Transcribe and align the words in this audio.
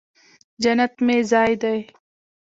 جنت 0.63 0.93
مې 1.05 1.17
ځای 1.31 1.51
دې 1.61 1.75